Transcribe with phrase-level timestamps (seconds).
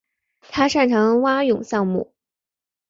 [0.49, 2.11] 他擅长蛙泳项目。